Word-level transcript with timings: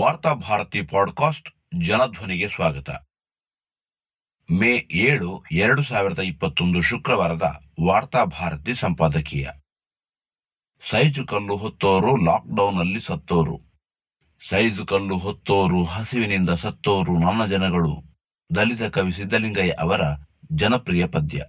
ವಾರ್ತಾ 0.00 0.32
ಭಾರತಿ 0.32 0.82
ಪಾಡ್ಕಾಸ್ಟ್ 0.82 1.50
ಜನಧ್ವನಿಗೆ 1.86 2.48
ಸ್ವಾಗತ. 2.48 2.90
ಮೇ 4.50 4.88
ಏಳು, 4.90 5.44
ಎರಡು 5.52 5.82
ಸಾವಿರದ 5.82 6.18
ಇಪ್ಪತ್ತೊಂದು 6.18 6.82
ಶುಕ್ರವಾರದ 6.82 7.60
ವಾರ್ತಾ 7.86 8.24
ಭಾರತಿ 8.24 8.74
ಸಂಪಾದಕೀಯ. 8.74 9.48
ಸೈಜು 10.90 11.26
ಕಲ್ಲು 11.26 11.56
ಹೊತ್ತೋರು 11.56 12.16
ಲಾಕ್ಡೌನ್ನಲ್ಲಿ 12.16 13.00
ಸತ್ತೋರು. 13.00 13.60
ಸೈಜು 14.48 14.86
ಕಲ್ಲು 14.86 15.18
ಹೊತ್ತೋರು 15.18 15.84
ಹಸಿವಿನಿಂದ 15.84 16.50
ಸತ್ತೋರು 16.50 17.18
ನನ್ನ 17.18 17.46
ಜನಗಳು. 17.46 18.02
ದಲಿತ 18.56 18.82
ಕವಿ 18.82 19.12
ಸಿದ್ದಲಿಂಗಯ್ಯ 19.12 19.72
ಅವರ 19.72 20.00
ಜನಪ್ರಿಯ 20.52 21.06
ಪದ್ಯ. 21.06 21.44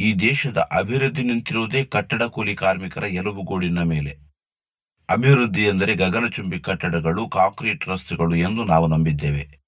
ಈ 0.00 0.14
ದೇಶದ 0.14 0.58
ಅಭಿವೃದ್ಧಿ 0.58 1.22
ನಿಂತಿರುವುದೇ 1.22 1.84
ಕಟ್ಟಡ 1.84 2.22
ಕೂಲಿ 2.22 2.56
ಕಾರ್ಮಿಕರ 2.56 3.02
ಎಲುಬುಗೂಡಿನ 3.02 3.82
ಮೇಲೆ. 3.82 4.26
ಅಭಿವೃದ್ಧಿ 5.08 5.64
ಎಂದರೆ 5.64 5.94
ಗಗನಚುಂಬಿ 5.94 6.60
ಕಟ್ಟಡಗಳು, 6.60 7.28
ಕಾಂಕ್ರೀಟ್ 7.28 7.88
ರಸ್ತೆಗಳು 7.88 8.34
ಎಂದು 8.34 8.64
ನಾವು 8.64 8.86
ನಂಬಿದ್ದೇವೆ. 8.86 9.66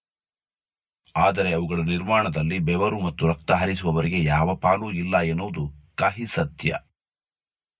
ಆದರೆ 1.16 1.52
ಅವುಗಳ 1.52 1.80
ನಿರ್ಮಾಣದಲ್ಲಿ 1.80 2.58
ಬೆವರು 2.58 3.00
ಮತ್ತು 3.00 3.28
ರಕ್ತ 3.28 3.50
ಹರಿಸುವವರಿಗೆ 3.50 4.24
ಯಾವ 4.24 4.54
ಪಾಲೂ 4.54 4.92
ಇಲ್ಲ 4.92 5.20
ಎನ್ನುವುದು 5.20 5.94
ಕಹಿ 5.94 6.26
ಸತ್ಯ. 6.26 6.76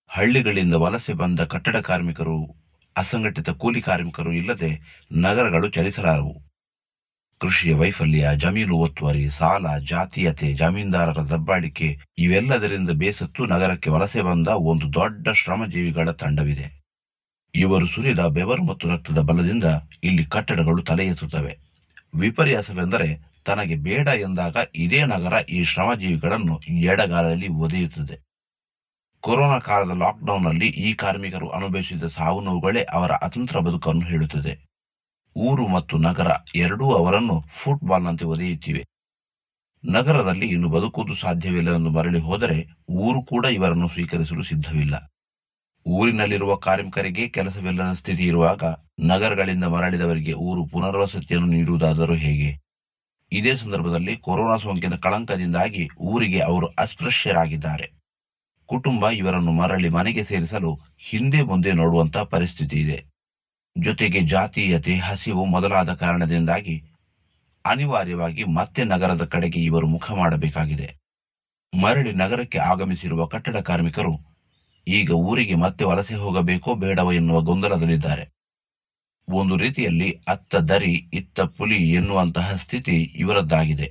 ಹಳ್ಳಿಗಳಿಂದ 0.07 0.75
ವಲಸೆ 0.75 1.13
ಬಂದ 1.13 1.41
ಕಟ್ಟಡ 1.41 1.77
ಕಾರ್ಮಿಕರು, 1.77 2.57
ಅಸಂಘಟಿತ 2.97 3.51
ಕೂಲಿ 3.51 3.83
ಕಾರ್ಮಿಕರು 3.83 4.33
ಇಲ್ಲದೆ 4.33 5.03
ನಗರಗಳು 5.13 5.71
ಚಲಿಸಲಾರವು. 5.71 6.43
ಕೃಷಿಯ 7.41 7.75
ವೈಫಲ್ಯ, 7.75 8.29
ಜಮೀನು 8.37 8.77
ಒತ್ತುವರಿ, 8.77 9.31
ಸಾಲ, 9.31 9.79
ಜಾತೀಯತೆ, 9.79 10.53
ಜಮೀನ್ದಾರರ 10.53 11.21
ದಬ್ಬಾಳಿಕೆ 11.21 11.99
ಇವೆಲ್ಲದರಿಂದ 12.19 12.91
ಬೇಸತ್ತು 12.91 13.47
ನಗರಕ್ಕೆ 13.47 13.91
ವಲಸೆ 13.91 14.23
ಬಂದ 14.23 14.49
ಒಂದು 14.49 14.93
ದೊಡ್ಡ 14.93 15.29
ಶ್ರಮಜೀವಿಗಳ 15.29 16.11
ತಂಡವಿದೆ. 16.11 16.78
ಇವರು 17.55 17.87
ಸುರಿದ 17.87 18.19
ಬೆವರು 18.19 18.63
ಮತ್ತು 18.63 18.89
ರಕ್ತದ 18.89 19.19
ಬಲದಿಂದ 19.19 19.65
ಇಲ್ಲಿ 20.05 20.25
ಕಟ್ಟಡಗಳು 20.25 20.83
ತಲೆ 20.83 21.07
ಎತ್ತುತ್ತವೆ 21.07 21.59
ವಿಪರ್ಯಾಸವೆಂದರೆ 22.15 23.39
ತನಗೆ 23.45 23.77
ಬೇಡ 23.77 24.09
ಎಂದಾಗ 24.09 24.57
ಇದೇ 24.75 25.05
ನಗರ 25.05 25.33
ಈ 25.49 25.65
ಶ್ರಮಜೀವಿಗಳನ್ನು 25.65 26.61
ಎಡಗಾಲಲ್ಲಿ 26.69 27.49
ಒದೆಯುತ್ತದೆ. 27.49 28.17
ಕೊರೋನಾ 29.21 29.59
ಕಾಲದ 29.59 29.99
ಲಾಕ್ಡೌನ್ನಲ್ಲಿ 29.99 30.67
ಈ 30.67 30.95
ಕಾರ್ಮಿಕರು 30.95 31.49
ಅನುಭವಿಸಿದ 31.49 32.09
ಸಾವು 32.09 32.41
ನೋವುಗಳೇ 32.41 32.83
ಅವರ 32.83 33.13
ಅತಂತ್ರ 33.13 33.59
ಬದುಕನ್ನು 33.59 34.01
ಹೇಳುತ್ತದೆ. 34.01 34.69
ಊರು 35.37 35.69
ಮತ್ತು 35.69 35.99
ನಗರ 35.99 36.27
ಎರಡೂ 36.55 36.91
ಅವರನ್ನು 36.91 37.45
ಫುಟ್ಬಾಲ್ನಂತೆ 37.55 38.25
ಒದೆಯುತ್ತಿವೆ. 38.25 38.85
ನಗರದಲ್ಲಿ 39.85 40.47
ಇನ್ನು 40.49 40.69
ಬದುಕುವುದು 40.69 41.15
ಸಾಧ್ಯವಿಲ್ಲ 41.15 41.75
ಎಂದು 41.75 41.91
ಮರಳಿ 41.91 42.19
ಹೋದರೆ 42.19 42.67
ಊರು 42.91 43.23
ಕೂಡ 43.23 43.45
ಇವರನ್ನು 43.45 43.89
ಸ್ವೀಕರಿಸಲು 43.89 44.43
ಸಿದ್ಧವಿಲ್ಲ. 44.43 45.18
ಊರಿನಲ್ಲಿರುವ 45.89 46.57
ಕಾರ್ಮಿಕರಿಗೆ 46.57 47.29
ಕೆಲಸವಿಲ್ಲದ 47.29 47.93
ಸ್ಥಿತಿ 47.93 48.23
ಇರುವಾಗ 48.23 48.65
ನಗರಗಳಿಂದ 49.01 49.65
ಮರಳಿದವರಿಗೆ 49.65 50.33
ಊರು 50.33 50.67
ಪುನರ್ವಸತಿಯನ್ನು 50.67 51.49
ನೀಡುವುದಾದರೂ 51.49 52.15
ಹೇಗೆ? 52.15 52.59
ಇದೇ 53.33 53.57
ಸಂದರ್ಭದಲ್ಲಿ 53.57 54.17
ಕೊರೋನಾ 54.17 54.57
ಸೋಂಕಿನ 54.57 54.95
ಕಳಂಕದಿಂದಾಗಿ 54.95 55.89
ಊರಿಗೆ 56.01 56.41
ಅವರು 56.41 56.67
ಅಸ್ಪೃಶ್ಯರಾಗಿದ್ದಾರೆ. 56.67 57.93
ಕುಟುಂಬ 58.67 59.11
ಇವರನ್ನು 59.11 59.53
ಮರಳಿ 59.53 59.89
ಮನೆಗೆ 59.89 60.25
ಸೇರಿಸಲು 60.25 60.79
ಹಿಂದೆ 60.99 61.43
ಮುಂದೆ 61.43 61.73
ನೋಡುವಂತ 61.73 62.19
ಪರಿಸ್ಥಿತಿ 62.19 62.77
ಇದೆ. 62.77 63.05
ಜೊತೆಗೆ 63.79 64.21
ಜಾತೀಯತೆ, 64.21 64.97
ಹಸಿವು 64.97 65.45
ಮೊದಲಾದ 65.45 65.95
ಕಾರಣದಿಂದಾಗಿ 65.95 66.83
ಅನಿವಾರ್ಯವಾಗಿ 67.65 68.45
ಮತ್ತೆ 68.45 68.85
ನಗರದ 68.85 69.25
ಕಡೆಗೆ 69.25 69.61
ಇವರು 69.61 69.87
ಮುಖ 69.87 70.13
ಮಾಡಬೇಕಾಗಿದೆ. 70.13 70.99
ಮರಳಿ 71.81 72.13
ನಗರಕ್ಕೆ 72.13 72.59
ಆಗಮಿಸಿರುವ 72.59 73.27
ಕಟ್ಟಡ 73.27 73.57
ಕಾರ್ಮಿಕರು 73.57 74.28
ಈಗ 74.89 75.11
ಊರಿಗೆ 75.11 75.55
ಮತ್ತೆ 75.55 75.85
ವಲಸೆ 75.85 76.15
ಹೋಗಬೇಕೋ 76.15 76.75
ಬೇಡವೋ 76.75 77.13
ಎನ್ನುವ 77.13 77.41
ಗೊಂದಲದಲ್ಲಿದ್ದಾರೆ. 77.41 78.25
ಒಂದು 79.29 79.57
ರೀತಿಯಲ್ಲಿ 79.57 80.11
ಅತ್ತ 80.29 80.57
ದರಿ, 80.57 80.95
ಇತ್ತ 81.13 81.41
ಪುಲಿ 81.41 81.91
ಎನ್ನುವಂತಹ 81.91 82.57
ಸ್ಥಿತಿ 82.57 82.97
ಇವರದ್ದಾಗಿದೆ. 83.17 83.89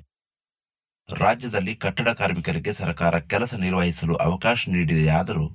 ರಾಜ್ಯದಲ್ಲಿ 1.09 1.75
ಕಟ್ಟಡ 1.75 2.09
ಕಾರ್ಮಿಕರಿಗೆ 2.09 2.73
ಸರ್ಕಾರ 2.73 3.19
ಕೆಲಸ 3.19 3.53
ನಿರ್ವಹಿಸಲು 3.53 4.15
ಅವಕಾಶ 4.15 4.69
ನೀಡಿದೆಯಾದರೂ 4.69 5.45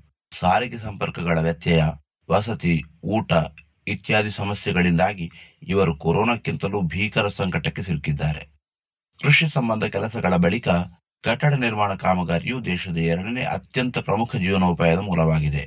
ಸಾರಿಗೆ 0.41 0.79
ಸಂಪರ್ಕಗಳ 0.79 1.41
ವ್ಯತ್ಯಯ, 1.41 1.83
ವಸತಿ, 2.31 2.83
ಊಟ 3.05 3.33
ಇತ್ಯಾದಿ 3.87 4.31
ಸಮಸ್ಯೆಗಳಿಂದಾಗಿ 4.31 5.31
ಇವರು 5.69 5.99
ಕೊರೋನಾಕ್ಕಿಂತಲೂ 5.99 6.83
ಭೀಕರ 6.83 7.29
ಸಂಕಟಕ್ಕೆ 7.29 7.83
ಸಿಲುಕಿದ್ದಾರೆ. 7.83 8.43
ಕೃಷಿ 9.23 9.49
ಸಂಬಂಧ 9.49 9.85
ಕೆಲಸಗಳ 9.85 10.37
ಬಳಿಕ 10.37 10.69
ಕಟ್ಟಡ 11.25 11.55
ನಿರ್ಮಾಣ 11.55 11.95
ಕಾಮಗಾರಿಯು 11.95 12.65
ದೇಶದ 12.65 12.97
ಎರಡನೇ 12.97 13.43
ಅತ್ಯಂತ 13.43 13.99
ಪ್ರಮುಖ 13.99 14.37
ಜೀವನೋಪಾಯದ 14.37 14.99
ಮೂಲವಾಗಿದೆ. 14.99 15.63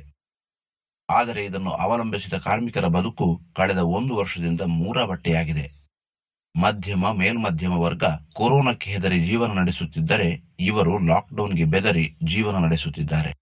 ಆದರೆ 1.08 1.44
ಇದನ್ನು 1.44 1.70
ಅವಲಂಬಿಸಿದ 1.70 2.38
ಕಾರ್ಮಿಕರ 2.38 2.86
ಬದುಕು 2.86 3.40
ಕಳೆದ 3.54 3.78
ಒಂದು 3.78 4.16
ವರ್ಷದಿಂದ 4.16 4.60
ಮೂರ 4.60 5.04
ಬಟ್ಟೆಯಾಗಿದೆ. 5.04 5.66
ಮಧ್ಯಮ, 6.56 7.12
ಮೇಲ್ಮಧ್ಯಮ 7.12 7.72
ವರ್ಗ 7.78 8.04
ಕೊರೋನಾಕ್ಕೆ 8.34 8.90
ಹೆದರಿ 8.90 9.26
ಜೀವನ 9.26 9.52
ನಡೆಸುತ್ತಿದ್ದರೆ 9.52 10.56
ಇವರು 10.60 10.98
ಲಾಕ್ಡೌನ್ಗೆ 10.98 11.64
ಬೆದರಿ 11.64 12.16
ಜೀವನ 12.24 12.56
ನಡೆಸುತ್ತಿದ್ದಾರೆ. 12.56 13.32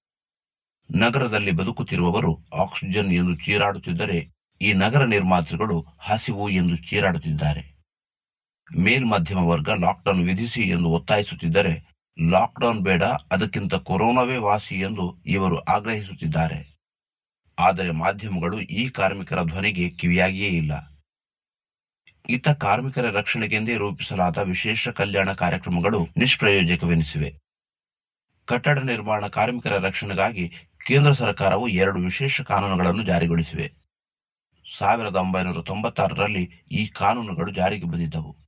ನಗರದಲ್ಲಿ 0.91 1.51
ಬದುಕುತ್ತಿರುವವರು 1.51 2.47
ಆಕ್ಸಿಜನ್ 2.55 3.13
ಎಂದು 3.13 3.35
ಚೀರಾಡುತ್ತಿದ್ದರೆ 3.35 4.19
ಈ 4.61 4.73
ನಗರ 4.73 5.05
ನಿರ್ಮಾತೃಗಳು 5.05 5.87
ಹಸಿವು 5.99 6.51
ಎಂದು 6.51 6.77
ಚೀರಾಡುತ್ತಿದ್ದಾರೆ. 6.77 7.63
ಮೇಲ್ಮಧ್ಯಮ 8.73 9.41
ವರ್ಗ 9.47 9.69
ಲಾಕ್ಡೌನ್ 9.69 10.23
ವಿಧಿಸಿ 10.25 10.63
ಎಂದು 10.63 10.89
ಒತ್ತಾಯಿಸುತ್ತಿದ್ದರೆ 10.89 11.94
ಲಾಕ್ಡೌನ್ 12.19 12.81
ಬೇಡ, 12.81 13.03
ಅದಕ್ಕಿಂತ 13.03 13.75
ಕೊರೋನಾವೇ 13.75 14.37
ವಾಸಿ 14.37 14.81
ಎಂದು 14.81 15.23
ಇವರು 15.27 15.59
ಆಗ್ರಹಿಸುತ್ತಿದ್ದಾರೆ. 15.59 16.79
ಆದರೆ 17.59 17.91
ಮಾಧ್ಯಮಗಳು 17.91 18.61
ಈ 18.61 18.89
ಕಾರ್ಮಿಕರ 18.89 19.43
ಧ್ವನಿಗೆ 19.43 19.91
ಕಿವಿಯಾಗಿಯೇ 19.91 20.49
ಇಲ್ಲ. 20.49 20.73
ಇತ 22.29 22.49
ಕಾರ್ಮಿಕರ 22.49 23.11
ರಕ್ಷಣೆಗೆಂದೇ 23.11 23.77
ರೂಪಿಸಲಾದ 23.77 24.39
ವಿಶೇಷ 24.39 24.89
ಕಲ್ಯಾಣ 24.89 25.33
ಕಾರ್ಯಕ್ರಮಗಳು 25.33 26.09
ನಿಷ್ಪ್ರಯೋಜಕವೆನಿಸಿವೆ. 26.17 27.39
ಕಟ್ಟಡ 28.47 28.79
ನಿರ್ಮಾಣ 28.79 29.27
ಕಾರ್ಮಿಕರ 29.27 29.79
ರಕ್ಷಣೆಗಾಗಿ 29.79 30.49
ಕೇಂದ್ರ 30.87 31.13
ಸರ್ಕಾರವು 31.13 31.69
ಎರಡು 31.69 32.01
ವಿಶೇಷ 32.01 32.41
ಕಾನೂನುಗಳನ್ನು 32.41 33.03
ಜಾರಿಗೊಳಿಸಿವೆ. 33.03 33.73
ಸಾವಿರದ 34.79 35.17
ಒಂಬೈನೂರ 35.17 35.63
ತೊಂಬತ್ತಾರರಲ್ಲಿ 35.63 36.65
ಈ 36.71 36.87
ಕಾನೂನುಗಳು 36.87 37.51
ಜಾರಿಗೆ 37.53 37.87
ಬಂದಿದ್ದವು. 37.87 38.44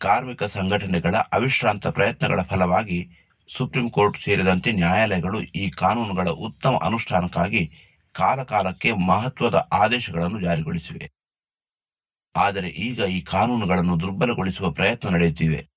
ಕಾರ್ಮಿಕ 0.00 0.44
ಸಂಘಟನೆಗಳ 0.44 1.16
ಅವಿಶ್ರಾಂತ 1.16 1.86
ಪ್ರಯತ್ನಗಳ 1.86 2.42
ಫಲವಾಗಿ 2.42 3.10
ಸುಪ್ರೀಂ 3.56 3.90
ಕೋರ್ಟ್ 3.90 4.22
ಸೇರಿದಂತೆ 4.22 4.72
ನ್ಯಾಯಾಲಯಗಳು 4.72 5.42
ಈ 5.42 5.70
ಕಾನೂನುಗಳ 5.70 6.30
ಉತ್ತಮ 6.30 6.76
ಅನುಷ್ಠಾನಕ್ಕಾಗಿ 6.82 7.70
ಕಾಲಕಾಲಕ್ಕೆ 8.14 8.92
ಮಹತ್ವದ 8.92 9.68
ಆದೇಶಗಳನ್ನು 9.72 10.40
ಜಾರಿಗೊಳಿಸಿವೆ. 10.40 11.10
ಆದರೆ 12.36 12.68
ಈಗ 12.68 13.00
ಈ 13.00 13.20
ಕಾನೂನುಗಳನ್ನು 13.20 14.00
ದುರ್ಬಲಗೊಳಿಸುವ 14.00 14.70
ಪ್ರಯತ್ನ 14.70 15.08
ನಡೆಯುತ್ತಿವೆ. 15.08 15.68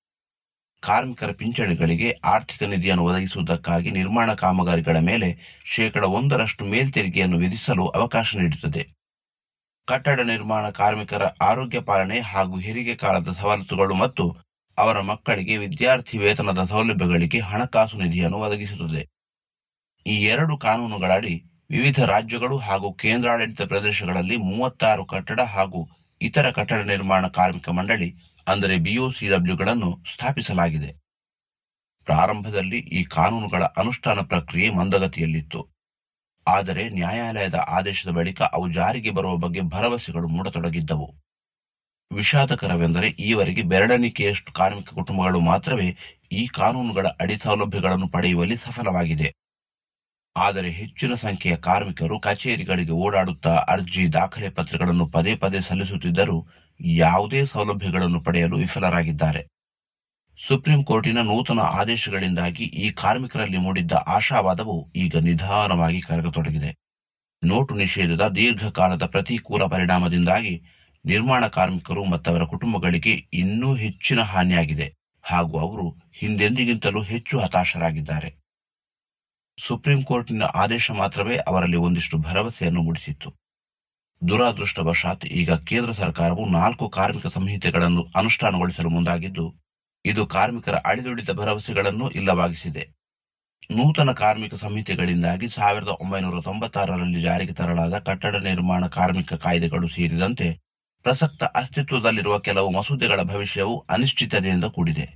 ಕಾರ್ಮಿಕರ 0.82 1.32
ಪಿಂಚಣಿಗಳಿಗೆ 1.32 2.10
ಆರ್ಥಿಕ 2.24 2.62
ನಿಧಿಯನ್ನು 2.62 3.04
ಒದಗಿಸುವುದಕ್ಕಾಗಿ 3.04 3.90
ನಿರ್ಮಾಣ 3.90 4.34
ಕಾಮಗಾರಿಗಳ 4.34 4.98
ಮೇಲೆ 4.98 5.60
ಶೇಕಡ 5.64 6.04
ಒಂದರಷ್ಟು 6.04 6.64
ಮೇಲ್ತೆರಿಗೆಯನ್ನು 6.64 7.38
ವಿಧಿಸಲು 7.38 7.88
ಅವಕಾಶ 7.88 8.36
ನೀಡುತ್ತದೆ. 8.36 8.99
ಕಟ್ಟಡ 9.90 10.20
ನಿರ್ಮಾಣ 10.20 10.64
ಕಾರ್ಮಿಕರ 10.70 11.24
ಆರೋಗ್ಯ 11.42 11.80
ಪಾಲನೆ 11.80 12.18
ಹಾಗೂ 12.20 12.56
ಹೆರಿಗೆ 12.58 12.94
ಕಾಲದ 12.94 13.30
ಸವಲತ್ತುಗಳು 13.40 13.94
ಮತ್ತು 13.94 14.24
ಅವರ 14.78 14.98
ಮಕ್ಕಳಿಗೆ 15.00 15.54
ವಿದ್ಯಾರ್ಥಿ 15.56 16.16
ವೇತನದ 16.18 16.64
ಸೌಲಭ್ಯಗಳಿಗೆ 16.64 17.38
ಹಣಕಾಸು 17.38 17.96
ನಿಧಿಯನ್ನು 17.98 18.38
ಒದಗಿಸುತ್ತದೆ. 18.38 19.02
ಈ 20.06 20.14
ಎರಡು 20.24 20.54
ಕಾನೂನುಗಳಡಿ 20.56 21.34
ವಿವಿಧ 21.70 22.00
ರಾಜ್ಯಗಳು 22.04 22.56
ಹಾಗೂ 22.58 22.88
ಕೇಂದ್ರಾಡಳಿತ 22.92 23.62
ಪ್ರದೇಶಗಳಲ್ಲಿ 23.62 24.36
ಮೂವತ್ತಾರು 24.36 25.04
ಕಟ್ಟಡ 25.04 25.40
ಹಾಗೂ 25.40 25.80
ಇತರ 26.20 26.46
ಕಟ್ಟಡ 26.50 26.80
ನಿರ್ಮಾಣ 26.84 27.26
ಕಾರ್ಮಿಕ 27.38 27.68
ಮಂಡಳಿ, 27.68 28.08
ಅಂದರೆ 28.46 28.76
ಬಿಒಸಿಡಬ್ಲ್ಯೂಗಳನ್ನು 28.78 29.90
ಸ್ಥಾಪಿಸಲಾಗಿದೆ. 30.12 30.90
ಪ್ರಾರಂಭದಲ್ಲಿ 32.06 32.78
ಈ 32.78 33.02
ಕಾನೂನುಗಳ 33.16 33.62
ಅನುಷ್ಠಾನ 33.82 34.20
ಪ್ರಕ್ರಿಯೆ 34.22 34.70
ಮಂದಗತಿಯಲ್ಲಿತ್ತು. 34.70 35.60
ಆದರೆ 36.46 36.88
ನ್ಯಾಯಾಲಯದ 36.88 37.54
ಆದೇಶದ 37.54 38.10
ಬಳಿಕ 38.10 38.42
ಅವು 38.42 38.72
ಜಾರಿಗೆ 38.72 39.10
ಬರುವ 39.10 39.36
ಬಗ್ಗೆ 39.36 39.60
ಭರವಸೆಗಳು 39.60 40.28
ಮೂಡತೊಡಗಿದ್ದವು. 40.28 41.08
ವಿಷಾದಕರವೆಂದರೆ 42.10 43.08
ಈವರೆಗೆ 43.08 43.62
ಬೆರಳೆಣಿಕೆಯಷ್ಟು 43.62 44.52
ಕಾರ್ಮಿಕ 44.52 44.94
ಕುಟುಂಬಗಳು 44.94 45.40
ಮಾತ್ರವೇ 45.40 45.96
ಈ 46.32 46.46
ಕಾನೂನುಗಳ 46.46 47.06
ಅಡಿ 47.06 47.36
ಸೌಲಭ್ಯಗಳನ್ನು 47.36 48.08
ಪಡೆಯುವಲ್ಲಿ 48.08 48.56
ಸಫಲವಾಗಿದೆ. 48.56 49.34
ಆದರೆ 50.36 50.70
ಹೆಚ್ಚಿನ 50.70 51.14
ಸಂಖ್ಯೆಯ 51.14 51.56
ಕಾರ್ಮಿಕರು 51.56 52.20
ಕಚೇರಿಗಳಿಗೆ 52.20 52.92
ಓಡಾಡುತ್ತಾ 52.92 53.50
ಅರ್ಜಿ, 53.50 54.12
ದಾಖಲೆ 54.12 54.50
ಪತ್ರಗಳನ್ನು 54.50 55.06
ಪದೇ 55.06 55.36
ಪದೇ 55.36 55.60
ಸಲ್ಲಿಸುತ್ತಿದ್ದರೂ 55.60 56.48
ಯಾವುದೇ 56.80 57.46
ಸೌಲಭ್ಯಗಳನ್ನು 57.46 58.20
ಪಡೆಯಲು 58.20 58.56
ವಿಫಲರಾಗಿದ್ದಾರೆ. 58.56 59.42
ಸುಪ್ರೀಂ 60.46 60.84
ಕೋರ್ಟಿನ 60.84 61.20
ನೂತನ 61.20 61.60
ಆದೇಶಗಳಿಂದಾಗಿ 61.60 62.64
ಈ 62.64 62.90
ಕಾರ್ಮಿಕರಲ್ಲಿ 62.90 63.56
ಮೂಡಿದ್ದ 63.56 63.92
ಆಶಾವಾದವು 64.06 64.92
ಈಗ 64.96 65.16
ನಿಧಾನವಾಗಿ 65.16 66.00
ಕರಗತೊಡಗಿದೆ. 66.00 66.70
ನೋಟು 67.44 67.74
ನಿಷೇಧದ 67.74 68.28
ದೀರ್ಘಕಾಲದ 68.28 69.06
ಪ್ರತಿಕೂಲ 69.06 69.66
ಪರಿಣಾಮದಿಂದಾಗಿ 69.66 70.54
ನಿರ್ಮಾಣ 71.04 71.46
ಕಾರ್ಮಿಕರು 71.46 72.04
ಮತ್ತವರ 72.04 72.44
ಕುಟುಂಬಗಳಿಗೆ 72.44 73.14
ಇನ್ನೂ 73.32 73.74
ಹೆಚ್ಚಿನ 73.74 74.20
ಹಾನಿಯಾಗಿದೆ. 74.20 74.88
ಹಾಗೂ 75.24 75.58
ಅವರು 75.58 75.86
ಹಿಂದೆಂದಿಗಿಂತಲೂ 76.18 77.02
ಹೆಚ್ಚು 77.02 77.38
ಹತಾಶರಾಗಿದ್ದಾರೆ. 77.38 78.30
ಸುಪ್ರೀಂ 79.58 80.02
ಕೋರ್ಟಿನ 80.02 80.42
ಆದೇಶ 80.42 80.90
ಮಾತ್ರವೇ 80.90 81.36
ಅವರಲ್ಲಿ 81.36 81.76
ಒಂದಿಷ್ಟು 81.76 82.18
ಭರವಸೆಯನ್ನು 82.18 82.82
ಮೂಡಿಸಿತ್ತು. 82.82 83.30
ದುರಾದೃಷ್ಟವಶಾತ್ 84.28 85.26
ಈಗ 85.40 85.52
ಕೇಂದ್ರ 85.52 85.92
ಸರ್ಕಾರವು 85.92 86.44
ನಾಲ್ಕು 86.48 86.88
ಕಾರ್ಮಿಕ 86.88 87.26
ಸಂಹಿತೆಗಳನ್ನು 87.26 88.02
ಅನುಷ್ಠಾನಗೊಳಿಸಲು 88.16 88.88
ಮುಂದಾಗಿದ್ದು 88.88 89.46
ಇದು 90.04 90.26
ಕಾರ್ಮಿಕರ 90.26 90.74
ಅಳಿದುಳಿದ 90.74 91.30
ಭರವಸೆಗಳನ್ನು 91.30 92.10
ಇಲ್ಲವಾಗಿಸಿದೆ. 92.10 93.00
ನೂತನ 93.70 94.12
ಕಾರ್ಮಿಕ 94.12 94.54
ಸಂಹಿತೆಗಳಿಂದಾಗಿ 94.54 95.48
ಸಾವಿರದ 95.48 95.88
ಒಂಬೈನೂರ 95.88 96.40
ತೊಂಬತ್ತಾರರಲ್ಲಿ 96.40 97.20
ಜಾರಿಗೆ 97.20 97.52
ತರಲಾದ 97.52 97.98
ಕಟ್ಟಡ 97.98 98.36
ನಿರ್ಮಾಣ 98.36 98.86
ಕಾರ್ಮಿಕ 98.86 99.32
ಕಾಯ್ದೆಗಳು 99.34 99.88
ಸೇರಿದಂತೆ 99.88 100.60
ಪ್ರಸಕ್ತ 101.02 101.42
ಅಸ್ತಿತ್ವದಲ್ಲಿರುವ 101.44 102.38
ಕೆಲವು 102.38 102.70
ಮಸೂದೆಗಳ 102.70 103.22
ಭವಿಷ್ಯವು 103.22 103.86
ಅನಿಶ್ಚಿತತೆಯಿಂದ 103.90 104.64
ಕೂಡಿದೆ. 104.64 105.06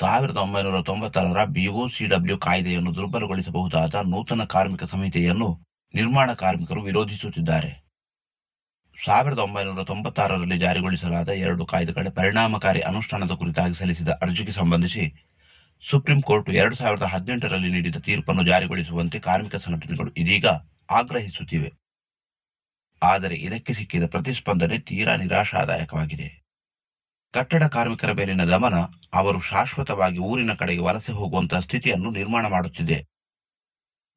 ಸಾವಿರದ 0.00 0.36
ಒಂಬೈನೂರ 0.36 0.80
ತೊಂಬತ್ತಾರರ 0.80 1.44
ಬಿಒಸಿಡಬ್ಲ್ಯೂ 1.44 2.38
ಕಾಯ್ದೆಯನ್ನು 2.38 2.94
ದುರ್ಬಲಗೊಳಿಸಬಹುದಾದ 2.94 3.94
ನೂತನ 3.94 4.44
ಕಾರ್ಮಿಕ 4.44 4.84
ಸಂಹಿತೆಯನ್ನು 4.84 5.66
ನಿರ್ಮಾಣ 5.94 6.32
ಕಾರ್ಮಿಕರು 6.32 6.82
ವಿರೋಧಿಸುತ್ತಿದ್ದಾರೆ. 6.82 7.85
ಸಾವಿರದ 9.04 9.38
ಒಂಬೈನೂರ 9.38 9.82
ತೊಂಬತ್ತಾರರಲ್ಲಿ 9.82 10.58
ಜಾರಿಗೊಳಿಸಲಾದ 10.58 11.28
ಎರಡು 11.28 11.66
ಕಾಯ್ದೆಗಳ 11.66 12.08
ಪರಿಣಾಮಕಾರಿ 12.08 12.80
ಅನುಷ್ಠಾನದ 12.80 13.30
ಕುರಿತಾಗಿ 13.30 13.74
ಸಲ್ಲಿಸಿದ 13.74 14.08
ಅರ್ಜಿಗೆ 14.22 14.52
ಸಂಬಂಧಿಸಿ 14.52 15.04
ಸುಪ್ರೀಂ 15.82 16.20
ಕೋರ್ಟ್ 16.22 16.50
ಎರಡು 16.50 16.74
ಸಾವಿರದ 16.74 17.02
ಹದಿನೆಂಟರಲ್ಲಿ 17.02 17.68
ನೀಡಿದ 17.68 17.96
ತೀರ್ಪನ್ನು 17.96 18.44
ಜಾರಿಗೊಳಿಸುವಂತೆ 18.44 19.18
ಕಾರ್ಮಿಕ 19.18 19.56
ಸಂಘಟನೆಗಳು 19.56 20.10
ಇದೀಗ 20.16 20.46
ಆಗ್ರಹಿಸುತ್ತಿವೆ. 20.90 21.70
ಆದರೆ 23.02 23.34
ಇದಕ್ಕೆ 23.36 23.72
ಸಿಕ್ಕಿದ 23.72 24.06
ಪ್ರತಿಸ್ಪಂದನೆ 24.06 24.78
ತೀರಾ 24.78 25.16
ನಿರಾಶಾದಾಯಕವಾಗಿದೆ. 25.16 26.28
ಕಟ್ಟಡ 27.34 27.64
ಕಾರ್ಮಿಕರ 27.64 28.12
ಮೇಲಿನ 28.12 28.44
ದಮನ, 28.44 28.74
ಅವರು 29.14 29.40
ಶಾಶ್ವತವಾಗಿ 29.40 30.18
ಊರಿನ 30.18 30.52
ಕಡೆಗೆ 30.52 30.80
ವಲಸೆ 30.80 31.12
ಹೋಗುವಂತಹ 31.12 31.60
ಸ್ಥಿತಿಯನ್ನು 31.60 32.10
ನಿರ್ಮಾಣ 32.10 32.46
ಮಾಡುತ್ತಿದೆ. 32.46 32.98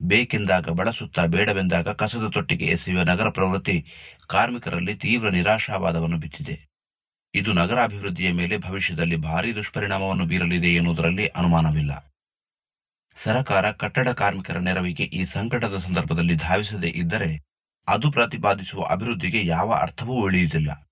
ಬೇಕೆಂದಾಗ 0.01 0.69
ಬಳಸುತ್ತಾ 0.69 1.25
ಬೇಡವೆಂದಾಗ 1.25 1.89
ಕಸದ 1.89 2.29
ತೊಟ್ಟಿಗೆ 2.29 2.65
ಎಸೆಯುವ 2.65 3.03
ನಗರ 3.03 3.29
ಪ್ರವೃತ್ತಿ 3.29 3.85
ಕಾರ್ಮಿಕರಲ್ಲಿ 4.27 4.95
ತೀವ್ರ 4.95 5.29
ನಿರಾಶಾವಾದವನ್ನು 5.29 6.17
ಬಿತ್ತಿದೆ. 6.17 6.69
ಇದು 7.33 7.53
ನಗರಾಭಿವೃದ್ಧಿಯ 7.53 8.31
ಮೇಲೆ 8.31 8.57
ಭವಿಷ್ಯದಲ್ಲಿ 8.57 9.15
ಭಾರೀ 9.15 9.53
ದುಷ್ಪರಿಣಾಮವನ್ನು 9.53 10.25
ಬೀರಲಿದೆ 10.25 10.67
ಎನ್ನುವುದರಲ್ಲಿ 10.67 11.27
ಅನುಮಾನವಿಲ್ಲ. 11.27 12.13
ಸರಕಾರ 13.23 13.71
ಕಟ್ಟಡ 13.71 14.07
ಕಾರ್ಮಿಕರ 14.07 14.57
ನೆರವಿಗೆ 14.57 15.03
ಈ 15.03 15.25
ಸಂಕಟದ 15.25 15.77
ಸಂದರ್ಭದಲ್ಲಿ 15.77 16.35
ಧಾವಿಸದೇ 16.35 16.87
ಇದ್ದರೆ 16.87 17.31
ಅದು 17.87 18.11
ಪ್ರತಿಪಾದಿಸುವ 18.11 18.85
ಅಭಿವೃದ್ಧಿಗೆ 18.89 19.45
ಯಾವ 19.45 19.73
ಅರ್ಥವೂ 19.73 20.13
ಉಳಿಯುವುದಿಲ್ಲ. 20.13 20.89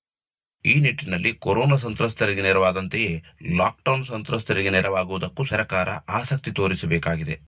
ಈ 0.65 0.74
ನಿಟ್ಟಿನಲ್ಲಿ 0.74 1.33
ಕೊರೋನಾ 1.33 1.77
ಸಂತ್ರಸ್ತರಿಗೆ 1.77 2.42
ನೆರವಾದಂತೆಯೇ 2.42 3.24
ಲಾಕ್ಡೌನ್ 3.57 4.06
ಸಂತ್ರಸ್ತರಿಗೆ 4.06 4.69
ನೆರವಾಗುವುದಕ್ಕೂ 4.69 5.45
ಸರ್ಕಾರ 5.45 5.89
ಆಸಕ್ತಿ 5.89 6.51
ತೋರಿಸಬೇಕಾಗಿದೆ. 6.51 7.39